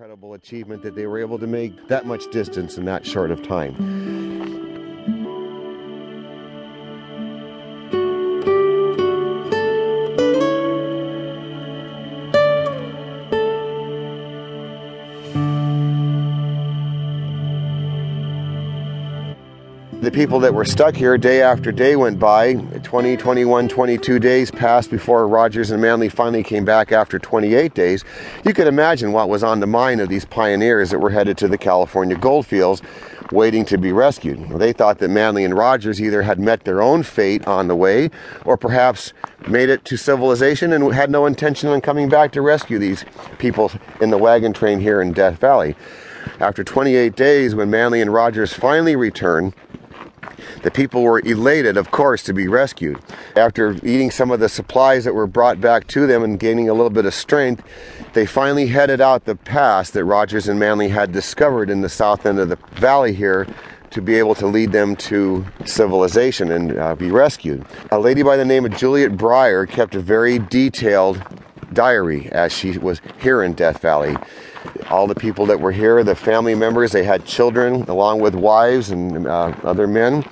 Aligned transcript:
incredible 0.00 0.32
achievement 0.32 0.82
that 0.82 0.94
they 0.94 1.06
were 1.06 1.18
able 1.18 1.38
to 1.38 1.46
make 1.46 1.88
that 1.88 2.06
much 2.06 2.24
distance 2.30 2.78
in 2.78 2.86
that 2.86 3.04
short 3.04 3.30
of 3.30 3.46
time. 3.46 4.69
The 20.00 20.10
people 20.10 20.40
that 20.40 20.54
were 20.54 20.64
stuck 20.64 20.96
here 20.96 21.18
day 21.18 21.42
after 21.42 21.70
day 21.70 21.94
went 21.94 22.18
by. 22.18 22.54
20 22.54 23.18
21 23.18 23.68
22 23.68 24.18
days 24.18 24.50
passed 24.50 24.90
before 24.90 25.28
rogers 25.28 25.70
and 25.70 25.82
Manly 25.82 26.08
finally 26.08 26.42
came 26.42 26.64
back 26.64 26.90
after 26.90 27.18
28 27.18 27.74
days. 27.74 28.02
You 28.42 28.54
could 28.54 28.66
imagine 28.66 29.12
what 29.12 29.28
was 29.28 29.44
on 29.44 29.60
the 29.60 29.66
mind 29.66 30.00
of 30.00 30.08
these 30.08 30.24
pioneers 30.24 30.88
that 30.88 31.00
were 31.00 31.10
headed 31.10 31.36
to 31.36 31.48
the 31.48 31.58
california 31.58 32.16
goldfields 32.16 32.80
waiting 33.30 33.66
to 33.66 33.76
be 33.76 33.92
rescued. 33.92 34.48
They 34.48 34.72
thought 34.72 35.00
that 35.00 35.10
Manly 35.10 35.44
and 35.44 35.54
rogers 35.54 36.00
either 36.00 36.22
had 36.22 36.40
met 36.40 36.64
their 36.64 36.80
own 36.80 37.02
fate 37.02 37.46
on 37.46 37.68
the 37.68 37.76
way 37.76 38.08
or 38.46 38.56
perhaps 38.56 39.12
made 39.48 39.68
it 39.68 39.84
to 39.84 39.98
civilization 39.98 40.72
and 40.72 40.94
had 40.94 41.10
no 41.10 41.26
intention 41.26 41.68
on 41.68 41.82
coming 41.82 42.08
back 42.08 42.32
to 42.32 42.40
rescue 42.40 42.78
these 42.78 43.04
people 43.36 43.70
in 44.00 44.08
the 44.08 44.18
wagon 44.18 44.54
train 44.54 44.80
here 44.80 45.02
in 45.02 45.12
death 45.12 45.38
valley. 45.38 45.76
After 46.38 46.64
28 46.64 47.14
days 47.16 47.54
when 47.54 47.68
Manly 47.68 48.00
and 48.00 48.10
rogers 48.10 48.54
finally 48.54 48.96
returned 48.96 49.54
the 50.62 50.70
people 50.70 51.02
were 51.02 51.20
elated, 51.20 51.76
of 51.76 51.90
course, 51.90 52.22
to 52.24 52.32
be 52.32 52.48
rescued. 52.48 52.98
After 53.36 53.72
eating 53.82 54.10
some 54.10 54.30
of 54.30 54.40
the 54.40 54.48
supplies 54.48 55.04
that 55.04 55.14
were 55.14 55.26
brought 55.26 55.60
back 55.60 55.86
to 55.88 56.06
them 56.06 56.22
and 56.22 56.38
gaining 56.38 56.68
a 56.68 56.74
little 56.74 56.90
bit 56.90 57.06
of 57.06 57.14
strength, 57.14 57.62
they 58.12 58.26
finally 58.26 58.66
headed 58.66 59.00
out 59.00 59.24
the 59.24 59.36
pass 59.36 59.90
that 59.90 60.04
Rogers 60.04 60.48
and 60.48 60.58
Manly 60.58 60.88
had 60.88 61.12
discovered 61.12 61.70
in 61.70 61.80
the 61.80 61.88
south 61.88 62.26
end 62.26 62.38
of 62.38 62.48
the 62.48 62.58
valley 62.72 63.14
here 63.14 63.46
to 63.90 64.00
be 64.00 64.16
able 64.16 64.34
to 64.36 64.46
lead 64.46 64.72
them 64.72 64.94
to 64.94 65.44
civilization 65.64 66.52
and 66.52 66.78
uh, 66.78 66.94
be 66.94 67.10
rescued. 67.10 67.64
A 67.90 67.98
lady 67.98 68.22
by 68.22 68.36
the 68.36 68.44
name 68.44 68.64
of 68.64 68.76
Juliet 68.76 69.16
Brier 69.16 69.66
kept 69.66 69.94
a 69.94 70.00
very 70.00 70.38
detailed 70.38 71.22
diary 71.72 72.28
as 72.30 72.52
she 72.52 72.78
was 72.78 73.00
here 73.20 73.42
in 73.42 73.52
Death 73.52 73.80
Valley. 73.80 74.16
All 74.90 75.06
the 75.06 75.14
people 75.14 75.46
that 75.46 75.60
were 75.60 75.72
here, 75.72 76.02
the 76.04 76.14
family 76.14 76.54
members, 76.54 76.92
they 76.92 77.04
had 77.04 77.24
children 77.24 77.82
along 77.82 78.20
with 78.20 78.34
wives 78.34 78.90
and 78.90 79.26
uh, 79.26 79.54
other 79.62 79.86
men. 79.86 80.24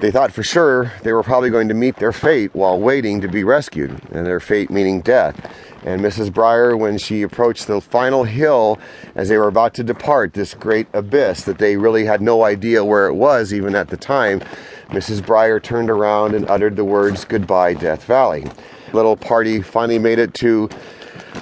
They 0.00 0.10
thought 0.10 0.30
for 0.30 0.42
sure 0.42 0.92
they 1.02 1.12
were 1.12 1.22
probably 1.22 1.48
going 1.48 1.68
to 1.68 1.74
meet 1.74 1.96
their 1.96 2.12
fate 2.12 2.54
while 2.54 2.78
waiting 2.78 3.22
to 3.22 3.28
be 3.28 3.44
rescued, 3.44 3.98
and 4.12 4.26
their 4.26 4.40
fate 4.40 4.70
meaning 4.70 5.00
death. 5.00 5.50
And 5.84 6.02
Mrs. 6.02 6.32
Brier, 6.32 6.76
when 6.76 6.98
she 6.98 7.22
approached 7.22 7.66
the 7.66 7.80
final 7.80 8.24
hill 8.24 8.78
as 9.14 9.28
they 9.28 9.38
were 9.38 9.48
about 9.48 9.72
to 9.74 9.84
depart, 9.84 10.34
this 10.34 10.52
great 10.52 10.86
abyss 10.92 11.44
that 11.44 11.58
they 11.58 11.78
really 11.78 12.04
had 12.04 12.20
no 12.20 12.44
idea 12.44 12.84
where 12.84 13.06
it 13.06 13.14
was 13.14 13.54
even 13.54 13.74
at 13.74 13.88
the 13.88 13.96
time, 13.96 14.40
Mrs. 14.88 15.24
Brier 15.24 15.60
turned 15.60 15.88
around 15.88 16.34
and 16.34 16.48
uttered 16.50 16.76
the 16.76 16.84
words, 16.84 17.24
Goodbye, 17.24 17.74
Death 17.74 18.04
Valley. 18.04 18.46
Little 18.92 19.16
party 19.16 19.62
finally 19.62 19.98
made 19.98 20.18
it 20.18 20.34
to 20.34 20.68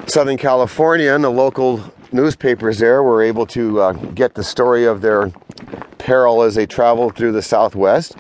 Southern 0.06 0.36
California, 0.36 1.12
and 1.12 1.24
the 1.24 1.30
local 1.30 1.82
newspapers 2.12 2.78
there 2.78 3.02
were 3.02 3.20
able 3.20 3.46
to 3.46 3.80
uh, 3.80 3.92
get 3.92 4.34
the 4.34 4.44
story 4.44 4.84
of 4.84 5.00
their 5.00 5.32
peril 5.98 6.42
as 6.42 6.54
they 6.54 6.66
traveled 6.66 7.16
through 7.16 7.32
the 7.32 7.42
Southwest. 7.42 8.14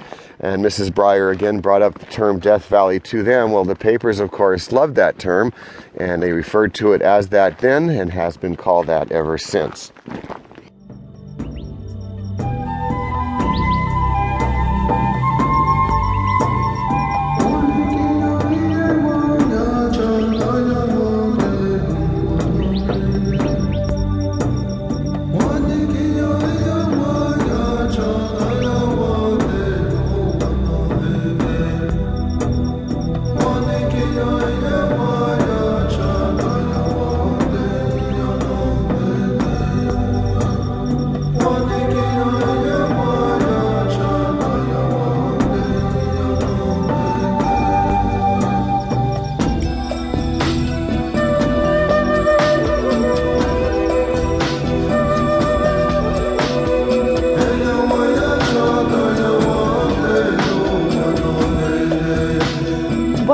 And 0.44 0.62
Mrs. 0.62 0.94
Brier 0.94 1.30
again 1.30 1.60
brought 1.60 1.80
up 1.80 1.98
the 1.98 2.04
term 2.04 2.38
Death 2.38 2.66
Valley 2.66 3.00
to 3.00 3.22
them. 3.22 3.50
Well, 3.50 3.64
the 3.64 3.74
papers, 3.74 4.20
of 4.20 4.30
course, 4.30 4.72
loved 4.72 4.94
that 4.96 5.18
term, 5.18 5.54
and 5.96 6.22
they 6.22 6.32
referred 6.32 6.74
to 6.74 6.92
it 6.92 7.00
as 7.00 7.30
that 7.30 7.60
then 7.60 7.88
and 7.88 8.12
has 8.12 8.36
been 8.36 8.54
called 8.54 8.86
that 8.88 9.10
ever 9.10 9.38
since. 9.38 9.90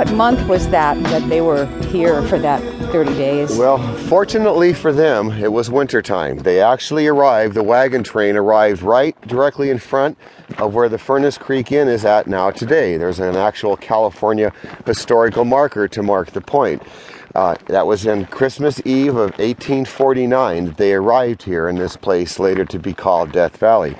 What 0.00 0.12
month 0.12 0.48
was 0.48 0.66
that 0.70 0.98
that 1.10 1.28
they 1.28 1.42
were 1.42 1.66
here 1.88 2.22
for 2.22 2.38
that 2.38 2.62
30 2.90 3.12
days? 3.18 3.58
Well, 3.58 3.76
fortunately 4.06 4.72
for 4.72 4.94
them, 4.94 5.30
it 5.30 5.52
was 5.52 5.70
wintertime. 5.70 6.38
They 6.38 6.62
actually 6.62 7.06
arrived, 7.06 7.52
the 7.52 7.62
wagon 7.62 8.02
train 8.02 8.34
arrived 8.34 8.80
right 8.80 9.14
directly 9.28 9.68
in 9.68 9.76
front 9.78 10.16
of 10.56 10.72
where 10.72 10.88
the 10.88 10.96
Furnace 10.96 11.36
Creek 11.36 11.70
Inn 11.70 11.86
is 11.86 12.06
at 12.06 12.26
now 12.26 12.50
today. 12.50 12.96
There's 12.96 13.18
an 13.18 13.36
actual 13.36 13.76
California 13.76 14.54
historical 14.86 15.44
marker 15.44 15.86
to 15.88 16.02
mark 16.02 16.30
the 16.30 16.40
point. 16.40 16.82
Uh, 17.34 17.56
that 17.66 17.86
was 17.86 18.06
in 18.06 18.24
Christmas 18.24 18.80
Eve 18.86 19.16
of 19.16 19.32
1849 19.32 20.64
that 20.64 20.76
they 20.78 20.94
arrived 20.94 21.42
here 21.42 21.68
in 21.68 21.76
this 21.76 21.98
place, 21.98 22.38
later 22.38 22.64
to 22.64 22.78
be 22.78 22.94
called 22.94 23.32
Death 23.32 23.58
Valley. 23.58 23.94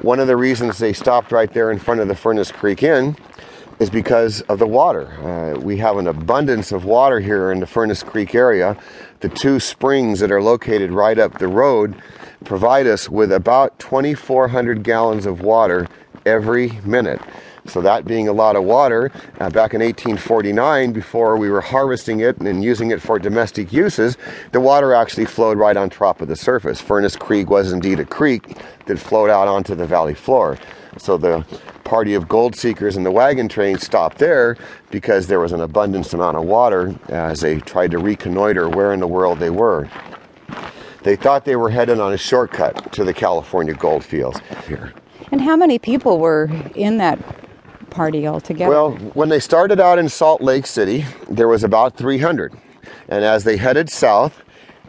One 0.00 0.20
of 0.20 0.28
the 0.28 0.36
reasons 0.36 0.78
they 0.78 0.92
stopped 0.92 1.32
right 1.32 1.52
there 1.52 1.72
in 1.72 1.80
front 1.80 2.00
of 2.00 2.06
the 2.06 2.14
Furnace 2.14 2.52
Creek 2.52 2.84
Inn 2.84 3.16
is 3.78 3.90
because 3.90 4.40
of 4.42 4.58
the 4.58 4.66
water. 4.66 5.06
Uh, 5.22 5.58
we 5.58 5.76
have 5.78 5.96
an 5.96 6.06
abundance 6.06 6.72
of 6.72 6.84
water 6.84 7.20
here 7.20 7.50
in 7.52 7.60
the 7.60 7.66
Furnace 7.66 8.02
Creek 8.02 8.34
area. 8.34 8.76
The 9.20 9.28
two 9.28 9.58
springs 9.58 10.20
that 10.20 10.30
are 10.30 10.42
located 10.42 10.90
right 10.92 11.18
up 11.18 11.38
the 11.38 11.48
road 11.48 11.94
provide 12.44 12.86
us 12.86 13.08
with 13.08 13.32
about 13.32 13.78
2,400 13.78 14.82
gallons 14.82 15.26
of 15.26 15.40
water 15.40 15.88
every 16.26 16.68
minute. 16.84 17.20
So, 17.66 17.80
that 17.80 18.04
being 18.04 18.28
a 18.28 18.32
lot 18.32 18.56
of 18.56 18.64
water, 18.64 19.10
uh, 19.40 19.48
back 19.48 19.72
in 19.72 19.80
1849, 19.80 20.92
before 20.92 21.38
we 21.38 21.48
were 21.48 21.62
harvesting 21.62 22.20
it 22.20 22.38
and 22.38 22.62
using 22.62 22.90
it 22.90 23.00
for 23.00 23.18
domestic 23.18 23.72
uses, 23.72 24.18
the 24.52 24.60
water 24.60 24.92
actually 24.92 25.24
flowed 25.24 25.56
right 25.56 25.76
on 25.76 25.88
top 25.88 26.20
of 26.20 26.28
the 26.28 26.36
surface. 26.36 26.80
Furnace 26.80 27.16
Creek 27.16 27.48
was 27.48 27.72
indeed 27.72 28.00
a 28.00 28.04
creek 28.04 28.58
that 28.84 28.98
flowed 28.98 29.30
out 29.30 29.48
onto 29.48 29.74
the 29.74 29.86
valley 29.86 30.14
floor. 30.14 30.58
So, 30.98 31.16
the 31.16 31.44
party 31.84 32.14
of 32.14 32.28
gold 32.28 32.54
seekers 32.54 32.96
and 32.96 33.06
the 33.06 33.10
wagon 33.10 33.48
train 33.48 33.78
stopped 33.78 34.18
there 34.18 34.56
because 34.90 35.26
there 35.26 35.40
was 35.40 35.52
an 35.52 35.60
abundance 35.60 36.12
amount 36.12 36.36
of 36.36 36.44
water 36.44 36.94
as 37.08 37.40
they 37.40 37.60
tried 37.60 37.92
to 37.92 37.98
reconnoiter 37.98 38.68
where 38.68 38.92
in 38.92 39.00
the 39.00 39.06
world 39.06 39.38
they 39.38 39.50
were. 39.50 39.88
They 41.02 41.16
thought 41.16 41.44
they 41.44 41.56
were 41.56 41.70
headed 41.70 42.00
on 42.00 42.12
a 42.12 42.16
shortcut 42.16 42.92
to 42.92 43.04
the 43.04 43.12
California 43.12 43.74
gold 43.74 44.04
fields 44.04 44.40
here. 44.66 44.92
And 45.30 45.40
how 45.40 45.56
many 45.56 45.78
people 45.78 46.18
were 46.18 46.50
in 46.74 46.98
that 46.98 47.18
party 47.94 48.26
altogether? 48.26 48.70
Well, 48.70 48.92
when 49.14 49.28
they 49.28 49.40
started 49.40 49.80
out 49.80 49.98
in 49.98 50.08
Salt 50.08 50.42
Lake 50.42 50.66
City, 50.66 51.06
there 51.30 51.48
was 51.48 51.64
about 51.64 51.96
300. 51.96 52.52
And 53.08 53.24
as 53.24 53.44
they 53.44 53.56
headed 53.56 53.88
south, 53.88 54.42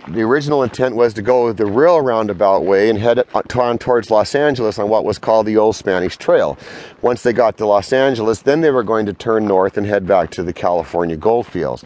the 0.09 0.21
original 0.21 0.61
intent 0.61 0.95
was 0.95 1.13
to 1.13 1.21
go 1.21 1.51
the 1.53 1.65
real 1.65 2.01
roundabout 2.01 2.63
way 2.65 2.89
and 2.89 2.99
head 2.99 3.23
on 3.33 3.77
towards 3.77 4.11
Los 4.11 4.35
Angeles 4.35 4.77
on 4.77 4.89
what 4.89 5.05
was 5.05 5.17
called 5.17 5.45
the 5.45 5.57
Old 5.57 5.75
Spanish 5.75 6.17
Trail. 6.17 6.57
Once 7.01 7.23
they 7.23 7.33
got 7.33 7.57
to 7.57 7.65
Los 7.65 7.93
Angeles, 7.93 8.41
then 8.41 8.61
they 8.61 8.71
were 8.71 8.83
going 8.83 9.05
to 9.05 9.13
turn 9.13 9.47
north 9.47 9.77
and 9.77 9.87
head 9.87 10.05
back 10.05 10.31
to 10.31 10.43
the 10.43 10.53
California 10.53 11.15
gold 11.15 11.47
fields. 11.47 11.83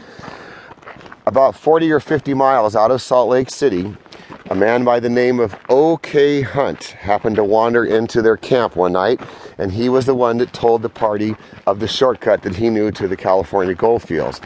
About 1.28 1.56
40 1.56 1.92
or 1.92 2.00
50 2.00 2.34
miles 2.34 2.76
out 2.76 2.92
of 2.92 3.02
Salt 3.02 3.30
Lake 3.30 3.50
City, 3.50 3.96
a 4.50 4.56
man 4.56 4.84
by 4.84 5.00
the 5.00 5.10
name 5.10 5.40
of 5.40 5.56
O.K. 5.70 6.42
Hunt 6.42 6.86
happened 6.86 7.36
to 7.36 7.44
wander 7.44 7.86
into 7.86 8.20
their 8.24 8.36
camp 8.36 8.76
one 8.76 8.94
night, 8.94 9.22
and 9.60 9.72
he 9.72 9.90
was 9.90 10.08
the 10.08 10.16
one 10.16 10.40
that 10.40 10.52
told 10.54 10.82
the 10.82 10.90
party 10.90 11.36
of 11.68 11.80
the 11.80 11.88
shortcut 11.88 12.42
that 12.42 12.56
he 12.56 12.72
knew 12.72 12.90
to 12.92 13.08
the 13.08 13.16
California 13.16 13.76
gold 13.76 14.02
fields. 14.02 14.42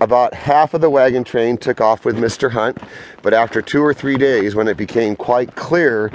About 0.00 0.34
half 0.34 0.74
of 0.74 0.82
the 0.82 0.90
wagon 0.90 1.24
train 1.24 1.56
took 1.56 1.80
off 1.80 2.04
with 2.04 2.16
Mr. 2.18 2.50
Hunt, 2.50 2.76
but 3.22 3.32
after 3.32 3.62
two 3.62 3.82
or 3.82 3.94
three 3.94 4.18
days, 4.18 4.54
when 4.54 4.68
it 4.68 4.76
became 4.76 5.16
quite 5.16 5.56
clear 5.56 6.12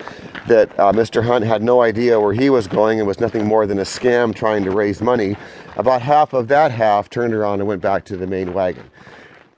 that 0.47 0.69
uh, 0.79 0.94
Mr. 0.94 1.24
Hunt 1.24 1.44
had 1.44 1.63
no 1.63 1.81
idea 1.81 2.19
where 2.19 2.33
he 2.33 2.51
was 2.51 2.68
going 2.68 3.00
and 3.00 3.07
was 3.07 3.19
nothing 3.19 3.47
more 3.47 3.65
than 3.65 3.79
a 3.79 3.83
scam 3.83 4.33
trying 4.36 4.63
to 4.63 4.69
raise 4.69 5.01
money, 5.01 5.36
about 5.75 6.03
half 6.03 6.33
of 6.33 6.50
that 6.50 6.69
half 6.69 7.09
turned 7.09 7.33
around 7.33 7.62
and 7.62 7.68
went 7.68 7.81
back 7.81 8.06
to 8.06 8.15
the 8.15 8.27
main 8.27 8.53
wagon. 8.53 8.83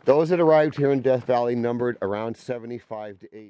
Those 0.06 0.30
that 0.30 0.39
arrived 0.39 0.78
here 0.78 0.92
in 0.92 1.01
Death 1.01 1.25
Valley 1.25 1.56
numbered 1.56 1.98
around 2.00 2.38
75 2.38 3.19
to 3.19 3.36
80. 3.36 3.44